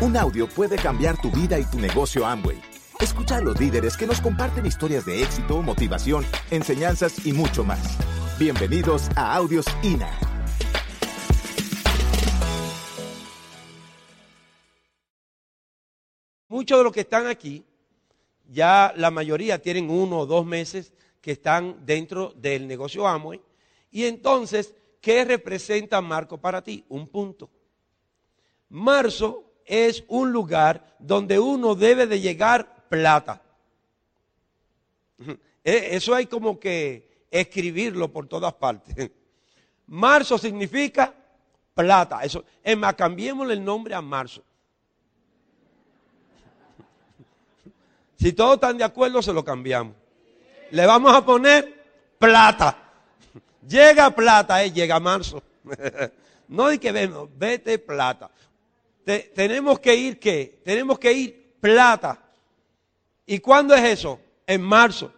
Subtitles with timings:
[0.00, 2.62] Un audio puede cambiar tu vida y tu negocio Amway.
[3.00, 7.98] Escucha a los líderes que nos comparten historias de éxito, motivación, enseñanzas y mucho más.
[8.38, 10.08] Bienvenidos a Audios INA.
[16.46, 17.64] Muchos de los que están aquí,
[18.46, 23.40] ya la mayoría tienen uno o dos meses que están dentro del negocio Amway.
[23.90, 26.84] Y entonces, ¿qué representa Marco para ti?
[26.88, 27.50] Un punto.
[28.68, 33.42] Marzo es un lugar donde uno debe de llegar plata.
[35.64, 39.10] Eh, eso hay como que escribirlo por todas partes.
[39.88, 41.12] Marzo significa
[41.74, 42.20] plata.
[42.22, 44.42] Eso, es más, cambiémosle el nombre a marzo.
[48.18, 49.94] Si todos están de acuerdo, se lo cambiamos.
[50.70, 51.84] Le vamos a poner
[52.18, 52.78] plata.
[53.68, 55.42] Llega plata, eh, llega marzo.
[56.48, 58.30] no hay que ver, vete plata
[59.34, 60.60] tenemos que ir qué?
[60.64, 62.22] Tenemos que ir plata.
[63.26, 64.20] ¿Y cuándo es eso?
[64.46, 65.12] En marzo.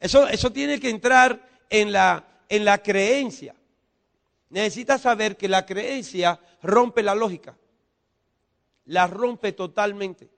[0.00, 3.54] Eso, eso tiene que entrar en la, en la creencia.
[4.50, 7.56] Necesitas saber que la creencia rompe la lógica.
[8.86, 10.28] La rompe totalmente.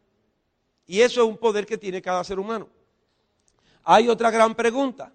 [0.86, 2.68] Y eso es un poder que tiene cada ser humano.
[3.84, 5.12] Hay otra gran pregunta.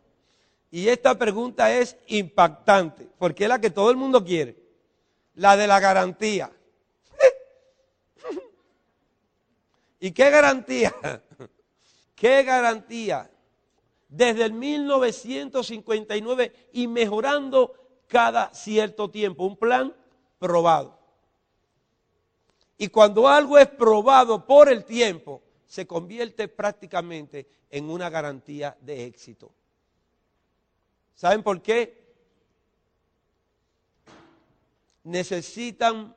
[0.70, 4.56] Y esta pregunta es impactante, porque es la que todo el mundo quiere.
[5.36, 6.52] La de la garantía.
[10.02, 10.94] ¿Y qué garantía?
[12.16, 13.32] ¿Qué garantía?
[14.10, 17.74] Desde el 1959 y mejorando
[18.08, 19.46] cada cierto tiempo.
[19.46, 19.96] Un plan
[20.40, 21.00] probado.
[22.80, 29.06] Y cuando algo es probado por el tiempo, se convierte prácticamente en una garantía de
[29.06, 29.52] éxito.
[31.14, 32.02] ¿Saben por qué?
[35.04, 36.16] Necesitan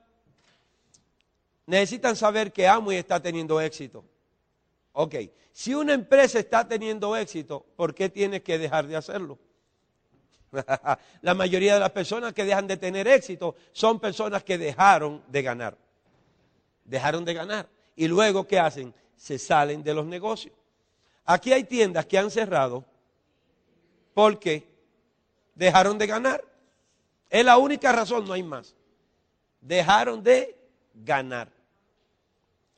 [1.67, 4.05] necesitan saber que Amway está teniendo éxito.
[4.93, 5.15] Ok,
[5.53, 9.39] si una empresa está teniendo éxito, ¿por qué tiene que dejar de hacerlo?
[11.23, 15.43] La mayoría de las personas que dejan de tener éxito son personas que dejaron de
[15.43, 15.77] ganar.
[16.85, 17.69] Dejaron de ganar.
[17.97, 18.95] Y luego, ¿qué hacen?
[19.17, 20.55] Se salen de los negocios.
[21.25, 22.85] Aquí hay tiendas que han cerrado
[24.13, 24.69] porque
[25.55, 26.45] dejaron de ganar.
[27.31, 28.75] Es la única razón, no hay más.
[29.61, 30.57] Dejaron de
[30.95, 31.54] ganar.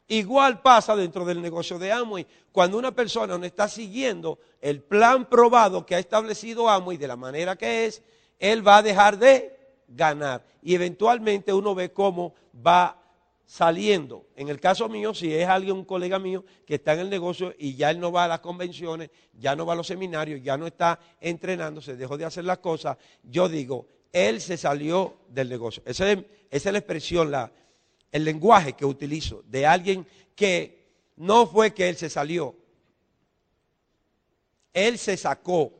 [0.08, 2.26] Igual pasa dentro del negocio de Amway.
[2.52, 7.16] Cuando una persona no está siguiendo el plan probado que ha establecido Amway de la
[7.16, 8.02] manera que es,
[8.38, 9.56] él va a dejar de
[9.88, 10.44] ganar.
[10.62, 12.34] Y eventualmente uno ve cómo
[12.64, 13.02] va
[13.46, 14.26] saliendo.
[14.36, 17.54] En el caso mío, si es alguien, un colega mío que está en el negocio
[17.58, 20.56] y ya él no va a las convenciones, ya no va a los seminarios, ya
[20.56, 25.82] no está entrenándose, dejó de hacer las cosas, yo digo, él se salió del negocio.
[25.86, 26.18] Esa es,
[26.50, 27.52] esa es la expresión, la,
[28.16, 32.56] el lenguaje que utilizo de alguien que no fue que él se salió,
[34.72, 35.72] él se sacó.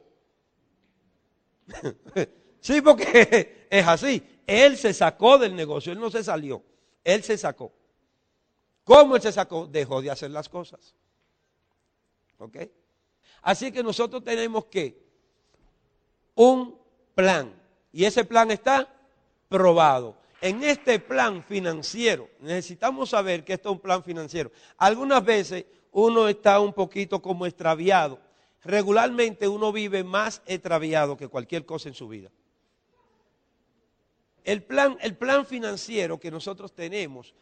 [2.60, 4.22] sí, porque es así.
[4.46, 6.62] Él se sacó del negocio, él no se salió,
[7.02, 7.72] él se sacó.
[8.84, 9.66] ¿Cómo él se sacó?
[9.66, 10.94] Dejó de hacer las cosas.
[12.38, 12.58] ¿Ok?
[13.42, 15.04] Así que nosotros tenemos que
[16.34, 16.78] un
[17.14, 17.52] plan.
[17.92, 18.88] Y ese plan está
[19.48, 24.52] probado en este plan financiero, necesitamos saber que esto es un plan financiero.
[24.76, 28.20] Algunas veces uno está un poquito como extraviado.
[28.62, 32.30] Regularmente uno vive más extraviado que cualquier cosa en su vida.
[34.44, 37.34] El plan, el plan financiero que nosotros tenemos,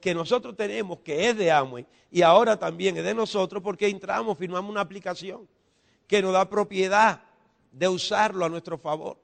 [0.00, 4.38] que nosotros tenemos, que es de Amway, y ahora también es de nosotros, porque entramos,
[4.38, 5.48] firmamos una aplicación
[6.06, 7.22] que nos da propiedad
[7.72, 9.18] de usarlo a nuestro favor.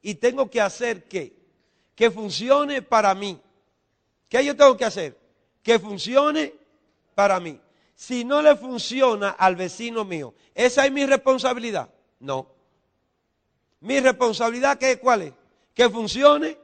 [0.00, 1.35] Y tengo que hacer que
[1.96, 3.40] que funcione para mí.
[4.28, 5.18] ¿Qué yo tengo que hacer?
[5.62, 6.54] Que funcione
[7.14, 7.58] para mí.
[7.94, 11.88] Si no le funciona al vecino mío, ¿esa es mi responsabilidad?
[12.20, 12.46] No.
[13.80, 15.32] Mi responsabilidad, ¿qué, ¿cuál es?
[15.74, 16.58] Que funcione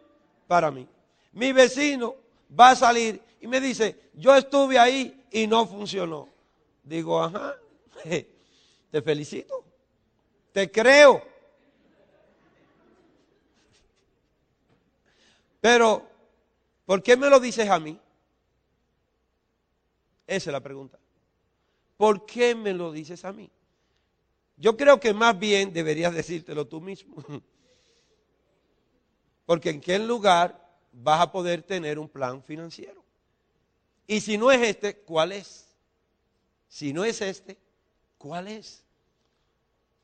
[0.46, 0.86] para mí.
[1.32, 2.14] Mi vecino
[2.58, 6.28] va a salir y me dice, yo estuve ahí y no funcionó.
[6.82, 7.56] Digo, ajá,
[8.90, 9.64] te felicito,
[10.52, 11.31] te creo.
[15.62, 16.04] Pero,
[16.84, 17.96] ¿por qué me lo dices a mí?
[20.26, 20.98] Esa es la pregunta.
[21.96, 23.48] ¿Por qué me lo dices a mí?
[24.56, 27.14] Yo creo que más bien deberías decírtelo tú mismo.
[29.46, 33.04] Porque en qué lugar vas a poder tener un plan financiero.
[34.08, 35.68] Y si no es este, ¿cuál es?
[36.66, 37.56] Si no es este,
[38.18, 38.84] ¿cuál es?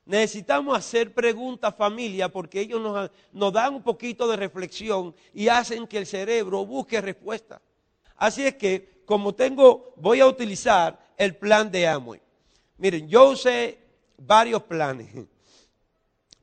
[0.09, 2.81] Necesitamos hacer preguntas familia porque ellos
[3.31, 7.61] nos, dan un poquito de reflexión y hacen que el cerebro busque respuesta.
[8.15, 12.19] Así es que como tengo, voy a utilizar el plan de Amway.
[12.79, 13.77] Miren, yo usé
[14.17, 15.13] varios planes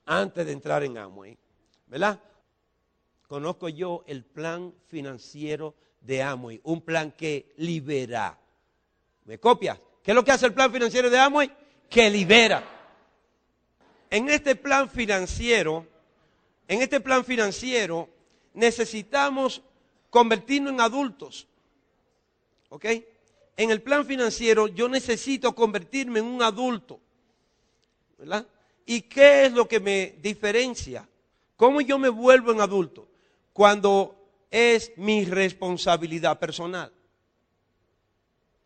[0.06, 1.36] antes de entrar en Amway,
[1.88, 2.20] ¿verdad?
[3.26, 8.38] Conozco yo el plan financiero de Amway, un plan que libera.
[9.24, 9.76] ¿Me copias?
[10.04, 11.50] ¿Qué es lo que hace el plan financiero de Amway?
[11.90, 12.75] Que libera.
[14.10, 15.86] En este plan financiero,
[16.68, 18.08] en este plan financiero
[18.54, 19.62] necesitamos
[20.10, 21.46] convertirnos en adultos.
[22.68, 22.84] ¿Ok?
[23.56, 27.00] En el plan financiero yo necesito convertirme en un adulto.
[28.18, 28.46] ¿Verdad?
[28.84, 31.08] ¿Y qué es lo que me diferencia?
[31.56, 33.08] ¿Cómo yo me vuelvo en adulto?
[33.52, 34.16] Cuando
[34.50, 36.92] es mi responsabilidad personal.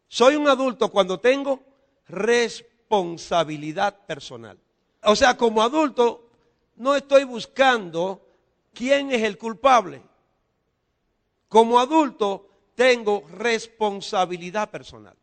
[0.09, 1.63] Soy un adulto cuando tengo
[2.09, 4.59] responsabilidad personal.
[5.03, 6.31] O sea, como adulto
[6.77, 8.27] no estoy buscando
[8.73, 10.03] quién es el culpable.
[11.49, 15.17] Como adulto tengo responsabilidad personal.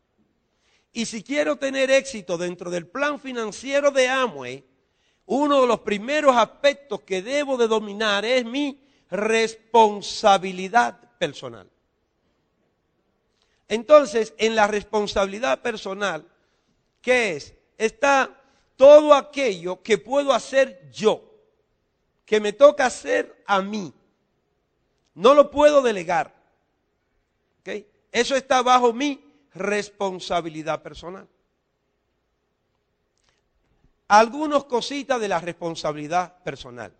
[0.92, 4.64] Y si quiero tener éxito dentro del plan financiero de Amway,
[5.26, 8.80] uno de los primeros aspectos que debo de dominar es mi
[9.10, 11.68] responsabilidad personal.
[13.68, 16.26] Entonces, en la responsabilidad personal,
[17.02, 17.54] ¿qué es?
[17.76, 18.37] Está
[18.78, 21.20] todo aquello que puedo hacer yo,
[22.24, 23.92] que me toca hacer a mí.
[25.14, 26.32] No lo puedo delegar.
[28.10, 29.22] Eso está bajo mi
[29.52, 31.28] responsabilidad personal.
[34.06, 36.92] Algunas cositas de la responsabilidad personal.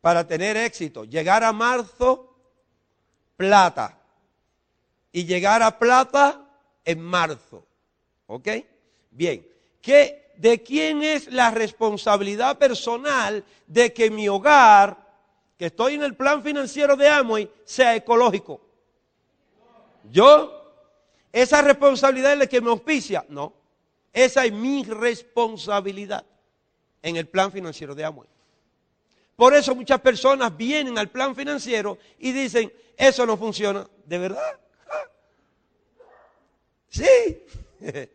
[0.00, 2.34] Para tener éxito, llegar a marzo,
[3.36, 3.98] plata.
[5.12, 6.48] Y llegar a plata
[6.84, 7.64] en marzo.
[8.26, 8.48] ¿Ok?
[9.10, 9.46] Bien.
[9.80, 14.96] ¿Qué, ¿De quién es la responsabilidad personal de que mi hogar,
[15.58, 18.58] que estoy en el plan financiero de Amway, sea ecológico?
[20.10, 20.72] ¿Yo?
[21.30, 23.22] ¿Esa responsabilidad es la que me auspicia?
[23.28, 23.52] No.
[24.14, 26.24] Esa es mi responsabilidad
[27.02, 28.28] en el plan financiero de Amway.
[29.36, 33.86] Por eso muchas personas vienen al plan financiero y dicen, eso no funciona.
[34.06, 34.58] ¿De verdad?
[36.88, 37.44] Sí.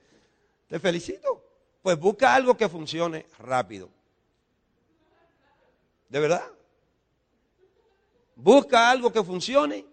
[0.68, 1.45] Te felicito.
[1.86, 3.92] Pues busca algo que funcione rápido.
[6.10, 6.48] ¿De verdad?
[8.36, 9.86] Busca algo que funcione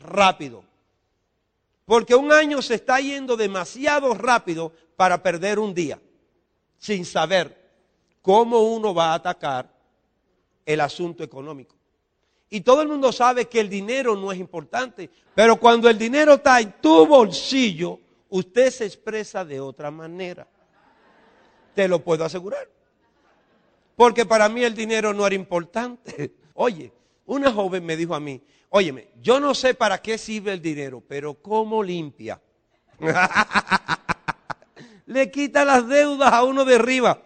[0.00, 0.64] rápido.
[1.84, 6.00] Porque un año se está yendo demasiado rápido para perder un día,
[6.78, 7.54] sin saber
[8.22, 9.70] cómo uno va a atacar
[10.64, 11.76] el asunto económico.
[12.48, 16.32] Y todo el mundo sabe que el dinero no es importante, pero cuando el dinero
[16.36, 18.00] está en tu bolsillo,
[18.30, 20.48] usted se expresa de otra manera.
[21.74, 22.68] Te lo puedo asegurar.
[23.96, 26.32] Porque para mí el dinero no era importante.
[26.54, 26.92] Oye,
[27.26, 31.02] una joven me dijo a mí, óyeme, yo no sé para qué sirve el dinero,
[31.06, 32.40] pero ¿cómo limpia?
[35.06, 37.22] Le quita las deudas a uno de arriba.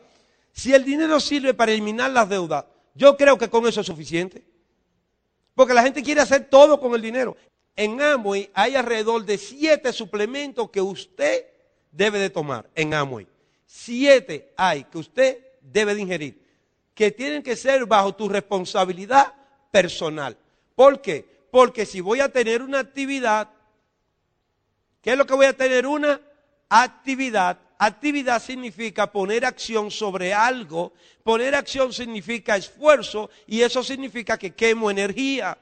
[0.53, 2.65] Si el dinero sirve para eliminar las deudas,
[2.95, 4.45] yo creo que con eso es suficiente.
[5.55, 7.37] Porque la gente quiere hacer todo con el dinero.
[7.77, 11.47] En Amway hay alrededor de siete suplementos que usted
[11.93, 13.29] debe de tomar en Amway.
[13.71, 16.43] Siete hay que usted debe de ingerir.
[16.95, 19.35] Que tienen que ser bajo tu responsabilidad
[19.71, 20.37] personal.
[20.75, 21.45] ¿Por qué?
[21.51, 23.51] Porque si voy a tener una actividad,
[25.03, 25.87] ¿qué es lo que voy a tener?
[25.87, 26.19] Una
[26.71, 27.59] actividad.
[27.79, 30.95] Actividad significa poner acción sobre algo.
[31.23, 35.59] Poner acción significa esfuerzo y eso significa que quemo energía.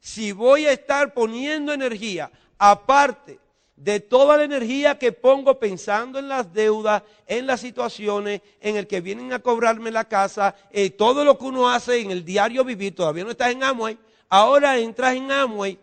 [0.00, 3.38] Si voy a estar poniendo energía aparte
[3.80, 8.86] de toda la energía que pongo pensando en las deudas, en las situaciones, en el
[8.86, 12.62] que vienen a cobrarme la casa, eh, todo lo que uno hace en el diario
[12.62, 13.96] vivir, todavía no estás en Amway,
[14.28, 15.78] ahora entras en Amway,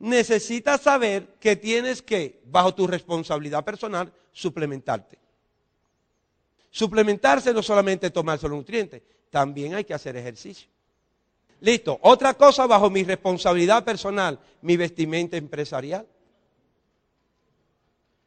[0.00, 5.16] necesitas saber que tienes que, bajo tu responsabilidad personal, suplementarte.
[6.68, 10.68] Suplementarse no solamente tomarse los nutrientes, también hay que hacer ejercicio.
[11.60, 11.96] Listo.
[12.02, 16.08] Otra cosa bajo mi responsabilidad personal, mi vestimenta empresarial.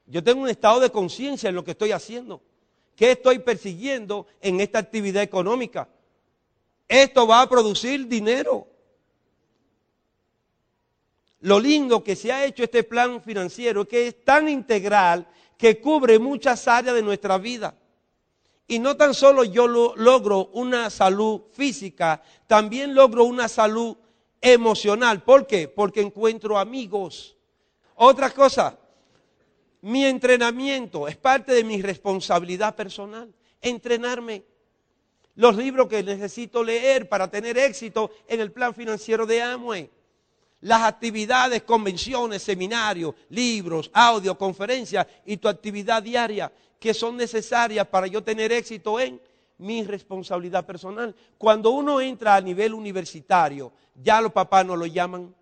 [0.07, 2.41] Yo tengo un estado de conciencia en lo que estoy haciendo.
[2.95, 5.87] ¿Qué estoy persiguiendo en esta actividad económica?
[6.87, 8.67] Esto va a producir dinero.
[11.41, 15.79] Lo lindo que se ha hecho este plan financiero es que es tan integral que
[15.79, 17.75] cubre muchas áreas de nuestra vida.
[18.67, 23.95] Y no tan solo yo logro una salud física, también logro una salud
[24.41, 25.23] emocional.
[25.23, 25.67] ¿Por qué?
[25.67, 27.35] Porque encuentro amigos.
[27.95, 28.77] Otra cosa,
[29.87, 33.33] mi entrenamiento es parte de mi responsabilidad personal.
[33.61, 34.43] Entrenarme.
[35.35, 39.89] Los libros que necesito leer para tener éxito en el plan financiero de Amway.
[40.59, 48.07] las actividades, convenciones, seminarios, libros, audio, conferencias y tu actividad diaria que son necesarias para
[48.07, 49.21] yo tener éxito en
[49.57, 51.15] mi responsabilidad personal.
[51.37, 55.33] Cuando uno entra a nivel universitario, ya los papás no lo llaman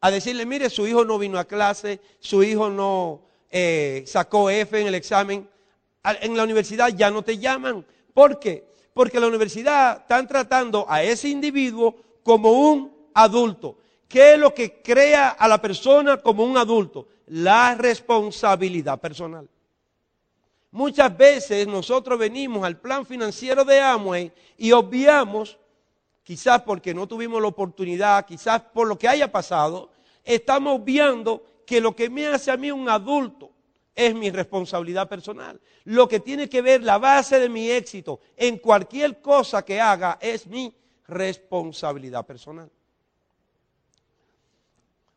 [0.00, 4.80] a decirle, mire, su hijo no vino a clase, su hijo no eh, sacó F
[4.80, 5.48] en el examen.
[6.02, 7.84] En la universidad ya no te llaman.
[8.14, 8.64] ¿Por qué?
[8.94, 13.76] Porque la universidad están tratando a ese individuo como un adulto.
[14.08, 17.06] ¿Qué es lo que crea a la persona como un adulto?
[17.26, 19.48] La responsabilidad personal.
[20.72, 25.58] Muchas veces nosotros venimos al plan financiero de Amway y obviamos,
[26.22, 29.90] quizás porque no tuvimos la oportunidad, quizás por lo que haya pasado,
[30.24, 33.50] estamos viendo que lo que me hace a mí un adulto
[33.94, 35.60] es mi responsabilidad personal.
[35.84, 40.18] Lo que tiene que ver la base de mi éxito en cualquier cosa que haga
[40.20, 40.74] es mi
[41.06, 42.70] responsabilidad personal.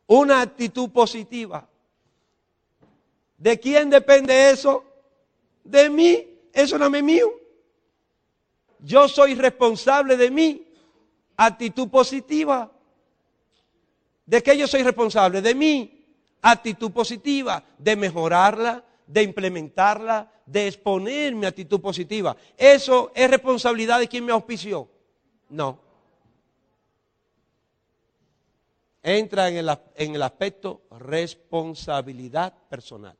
[0.06, 1.66] Una actitud positiva.
[3.38, 4.84] ¿De quién depende eso?
[5.64, 7.32] de mí, eso no es mío.
[8.78, 10.63] Yo soy responsable de mí.
[11.36, 12.70] Actitud positiva.
[14.26, 15.42] ¿De qué yo soy responsable?
[15.42, 15.90] De mí.
[16.42, 22.36] Actitud positiva, de mejorarla, de implementarla, de exponer mi actitud positiva.
[22.56, 24.88] ¿Eso es responsabilidad de quien me auspició?
[25.48, 25.80] No.
[29.02, 33.16] Entra en el, en el aspecto responsabilidad personal.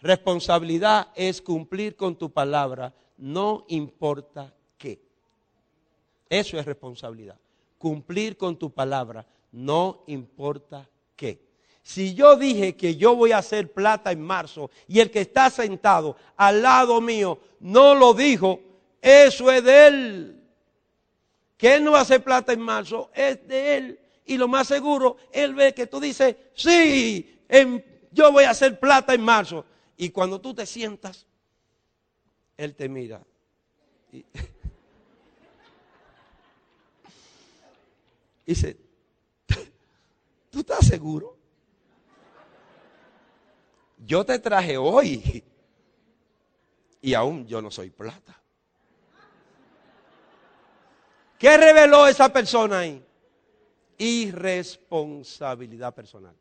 [0.00, 4.52] Responsabilidad es cumplir con tu palabra, no importa.
[6.32, 7.38] Eso es responsabilidad.
[7.76, 11.38] Cumplir con tu palabra, no importa qué.
[11.82, 15.50] Si yo dije que yo voy a hacer plata en marzo y el que está
[15.50, 18.60] sentado al lado mío no lo dijo,
[19.02, 20.42] eso es de él.
[21.58, 24.00] Que él no va a hacer plata en marzo, es de él.
[24.24, 27.42] Y lo más seguro, él ve que tú dices, sí,
[28.10, 29.66] yo voy a hacer plata en marzo.
[29.98, 31.26] Y cuando tú te sientas,
[32.56, 33.20] Él te mira.
[34.10, 34.24] Y,
[38.46, 38.76] dice,
[40.50, 41.36] ¿tú estás seguro?
[44.04, 45.44] Yo te traje hoy
[47.00, 48.40] y aún yo no soy plata.
[51.38, 53.04] ¿Qué reveló esa persona ahí?
[53.98, 56.34] Irresponsabilidad personal.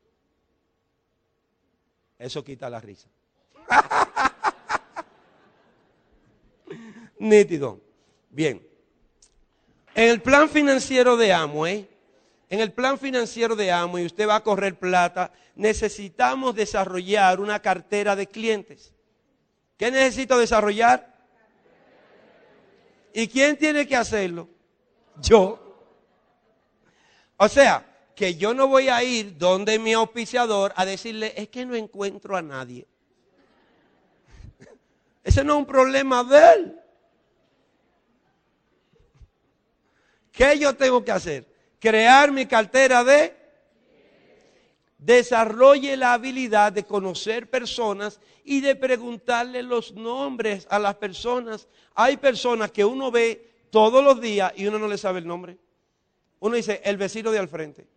[2.20, 3.10] Eso quita la risa.
[7.18, 7.82] Nítido.
[8.30, 8.62] Bien.
[9.96, 11.90] En el plan financiero de Amway,
[12.52, 18.14] en el plan financiero de Amway, usted va a correr plata, necesitamos desarrollar una cartera
[18.14, 18.94] de clientes.
[19.78, 21.16] ¿Qué necesito desarrollar?
[23.14, 24.50] ¿Y quién tiene que hacerlo?
[25.22, 25.88] Yo.
[27.38, 31.66] O sea, que yo no voy a ir donde mi auspiciador a decirle, es que
[31.66, 32.86] no encuentro a nadie.
[35.24, 36.80] Ese no es un problema de él.
[40.34, 41.51] ¿Qué yo tengo que hacer?
[41.82, 43.42] Crear mi cartera de...
[45.00, 51.68] Desarrolle la habilidad de conocer personas y de preguntarle los nombres a las personas.
[51.96, 55.58] Hay personas que uno ve todos los días y uno no le sabe el nombre.
[56.40, 57.88] Uno dice, el vecino de al frente.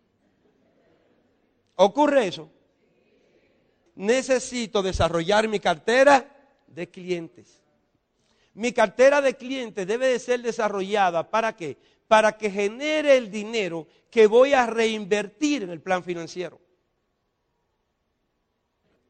[1.75, 2.49] ¿Ocurre eso?
[3.93, 6.27] Necesito desarrollar mi cartera
[6.65, 7.61] de clientes.
[8.55, 11.77] Mi cartera de clientes debe de ser desarrollada para qué?
[12.07, 16.59] Para que genere el dinero que voy a reinvertir en el plan financiero.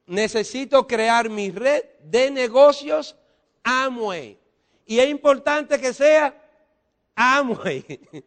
[0.08, 3.16] Necesito crear mi red de negocios
[3.64, 4.40] Amway.
[4.86, 6.36] Y es importante que sea
[7.16, 8.00] Amway.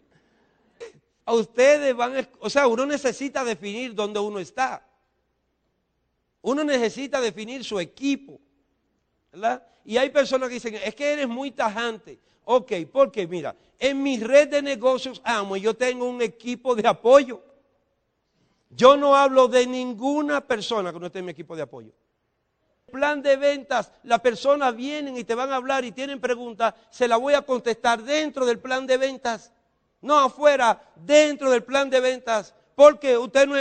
[1.24, 4.82] A ustedes van, o sea, uno necesita definir dónde uno está.
[6.40, 8.40] Uno necesita definir su equipo.
[9.84, 12.18] Y hay personas que dicen, es que eres muy tajante.
[12.50, 17.42] Ok, porque mira, en mi red de negocios amo, yo tengo un equipo de apoyo.
[18.70, 21.92] Yo no hablo de ninguna persona que no esté en mi equipo de apoyo.
[22.90, 27.06] Plan de ventas, las personas vienen y te van a hablar y tienen preguntas, se
[27.06, 29.52] la voy a contestar dentro del plan de ventas,
[30.00, 33.56] no afuera, dentro del plan de ventas, porque usted no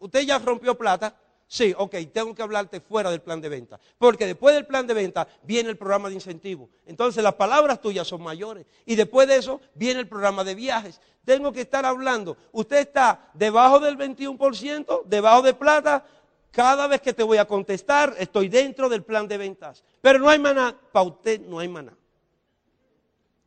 [0.00, 1.14] usted ya rompió plata,
[1.48, 3.78] Sí, ok, tengo que hablarte fuera del plan de venta.
[3.98, 6.68] Porque después del plan de venta viene el programa de incentivo.
[6.86, 8.66] Entonces las palabras tuyas son mayores.
[8.84, 11.00] Y después de eso viene el programa de viajes.
[11.24, 12.36] Tengo que estar hablando.
[12.50, 16.04] Usted está debajo del 21%, debajo de plata.
[16.50, 19.84] Cada vez que te voy a contestar, estoy dentro del plan de ventas.
[20.00, 20.76] Pero no hay maná.
[20.90, 21.96] Para usted no hay maná.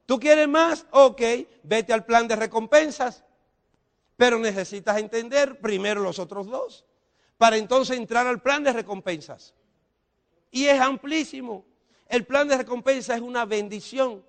[0.06, 0.86] ¿Tú quieres más?
[0.92, 1.22] Ok,
[1.64, 3.26] vete al plan de recompensas.
[4.16, 6.86] Pero necesitas entender primero los otros dos,
[7.40, 9.56] para entonces entrar al plan de recompensas.
[10.52, 11.64] Y es amplísimo.
[12.10, 14.22] El plan de recompensa es una bendición.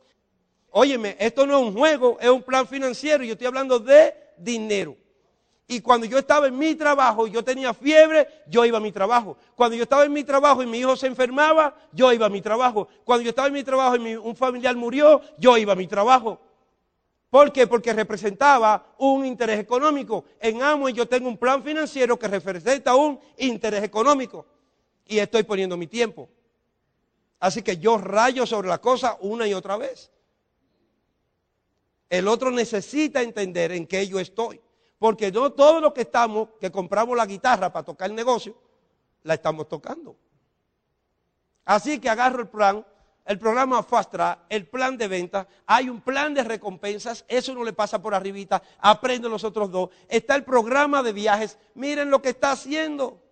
[0.70, 3.24] Óyeme, esto no es un juego, es un plan financiero.
[3.24, 4.96] Yo estoy hablando de dinero.
[5.66, 8.92] Y cuando yo estaba en mi trabajo y yo tenía fiebre, yo iba a mi
[8.92, 9.36] trabajo.
[9.56, 12.40] Cuando yo estaba en mi trabajo y mi hijo se enfermaba, yo iba a mi
[12.40, 12.86] trabajo.
[13.04, 16.40] Cuando yo estaba en mi trabajo y un familiar murió, yo iba a mi trabajo.
[17.30, 17.68] ¿Por qué?
[17.68, 20.24] Porque representaba un interés económico.
[20.40, 24.44] En Amway yo tengo un plan financiero que representa un interés económico.
[25.06, 26.28] Y estoy poniendo mi tiempo.
[27.38, 30.10] Así que yo rayo sobre la cosa una y otra vez.
[32.08, 34.60] El otro necesita entender en qué yo estoy.
[34.98, 38.56] Porque no todo lo que estamos, que compramos la guitarra para tocar el negocio,
[39.22, 40.16] la estamos tocando.
[41.64, 42.84] Así que agarro el plan,
[43.30, 47.62] el programa Fast Track, el plan de venta, hay un plan de recompensas, eso no
[47.62, 49.90] le pasa por arribita, aprende los otros dos.
[50.08, 53.22] Está el programa de viajes, miren lo que está haciendo.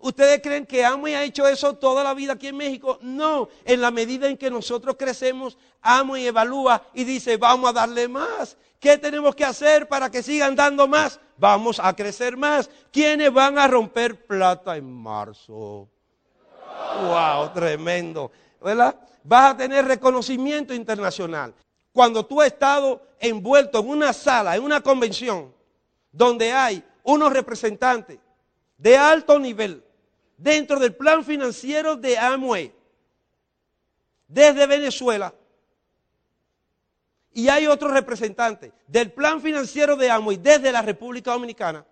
[0.00, 2.98] ¿Ustedes creen que Amway ha hecho eso toda la vida aquí en México?
[3.00, 8.08] No, en la medida en que nosotros crecemos, Amway evalúa y dice, vamos a darle
[8.08, 8.56] más.
[8.80, 11.20] ¿Qué tenemos que hacer para que sigan dando más?
[11.36, 12.68] Vamos a crecer más.
[12.90, 15.88] ¿Quiénes van a romper plata en marzo?
[17.06, 17.52] ¡Wow!
[17.54, 18.32] Tremendo.
[18.64, 18.98] ¿Verdad?
[19.22, 21.54] Vas a tener reconocimiento internacional.
[21.92, 25.54] Cuando tú has estado envuelto en una sala, en una convención,
[26.10, 28.18] donde hay unos representantes
[28.78, 29.84] de alto nivel
[30.38, 32.74] dentro del plan financiero de Amway,
[34.26, 35.34] desde Venezuela,
[37.34, 41.84] y hay otro representante del plan financiero de Amway desde la República Dominicana.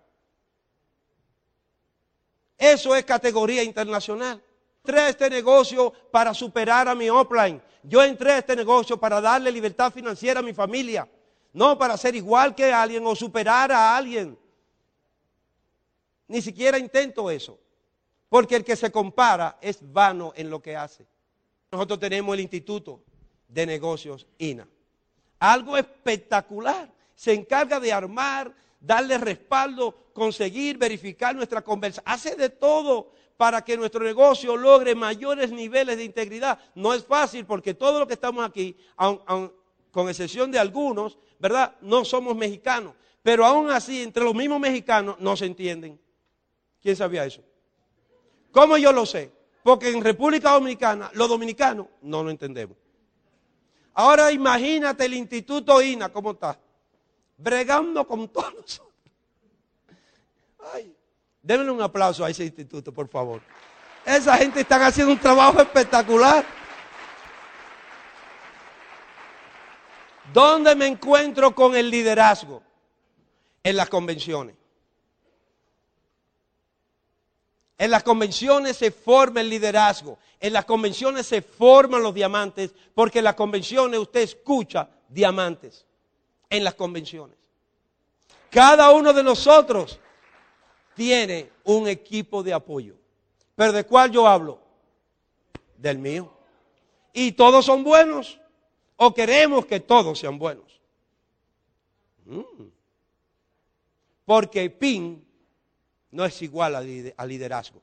[2.57, 4.41] Eso es categoría internacional.
[4.83, 7.61] Entré a este negocio para superar a mi offline.
[7.83, 11.07] Yo entré a este negocio para darle libertad financiera a mi familia.
[11.53, 14.37] No para ser igual que alguien o superar a alguien.
[16.27, 17.57] Ni siquiera intento eso.
[18.27, 21.05] Porque el que se compara es vano en lo que hace.
[21.71, 23.03] Nosotros tenemos el Instituto
[23.47, 24.67] de Negocios INA
[25.43, 26.89] algo espectacular.
[27.15, 28.53] Se encarga de armar,
[28.83, 32.03] darle respaldo, conseguir, verificar nuestra conversación.
[32.05, 36.59] Hace de todo para que nuestro negocio logre mayores niveles de integridad.
[36.75, 38.77] No es fácil porque todo lo que estamos aquí,
[39.91, 41.75] con excepción de algunos, ¿verdad?
[41.81, 42.93] No somos mexicanos.
[43.23, 45.99] Pero aún así, entre los mismos mexicanos no se entienden.
[46.81, 47.41] ¿Quién sabía eso?
[48.51, 49.31] ¿Cómo yo lo sé?
[49.63, 52.77] Porque en República Dominicana, los dominicanos no lo entendemos.
[53.93, 56.59] Ahora imagínate el Instituto INA, ¿cómo está?
[57.43, 58.93] Bregando con todos nosotros.
[60.73, 60.95] Ay,
[61.41, 63.41] denle un aplauso a ese instituto, por favor.
[64.05, 66.45] Esa gente está haciendo un trabajo espectacular.
[70.31, 72.63] ¿Dónde me encuentro con el liderazgo?
[73.61, 74.55] En las convenciones.
[77.77, 80.17] En las convenciones se forma el liderazgo.
[80.39, 85.85] En las convenciones se forman los diamantes, porque en las convenciones usted escucha diamantes.
[86.53, 87.35] En las convenciones.
[88.51, 89.99] Cada uno de nosotros
[90.93, 92.93] tiene un equipo de apoyo.
[93.55, 94.59] ¿Pero de cuál yo hablo?
[95.75, 96.31] Del mío.
[97.11, 98.39] ¿Y todos son buenos?
[98.97, 100.79] ¿O queremos que todos sean buenos?
[102.25, 102.43] Mm.
[104.23, 105.25] Porque PIN
[106.11, 107.81] no es igual al liderazgo.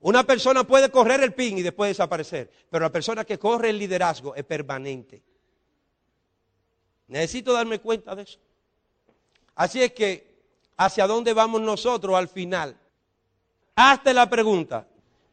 [0.00, 3.78] Una persona puede correr el pin y después desaparecer, pero la persona que corre el
[3.78, 5.22] liderazgo es permanente.
[7.08, 8.38] Necesito darme cuenta de eso.
[9.54, 10.38] Así es que,
[10.76, 12.76] ¿hacia dónde vamos nosotros al final?
[13.74, 14.86] Hazte la pregunta,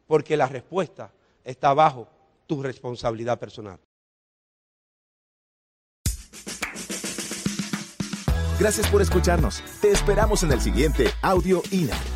[0.06, 1.12] porque la respuesta
[1.44, 2.08] está bajo
[2.46, 3.78] tu responsabilidad personal.
[8.58, 9.62] Gracias por escucharnos.
[9.82, 12.15] Te esperamos en el siguiente Audio INA.